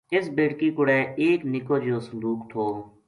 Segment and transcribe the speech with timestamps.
[0.15, 2.65] اس بیٹکی کوڑے ایک نِکو جیو صندوق تھو